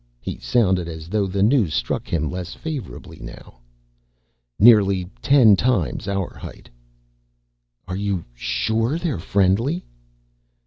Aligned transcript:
He 0.19 0.39
sounded 0.39 0.87
as 0.87 1.09
though 1.09 1.27
the 1.27 1.43
news 1.43 1.75
struck 1.75 2.07
him 2.07 2.27
less 2.31 2.55
favorably 2.55 3.19
now. 3.19 3.59
"Nearly 4.57 5.07
ten 5.21 5.55
times 5.55 6.07
our 6.07 6.33
height." 6.35 6.69
"Are 7.87 7.95
you 7.95 8.25
sure 8.33 8.97
they 8.97 9.11
are 9.11 9.19
friendly?" 9.19 9.85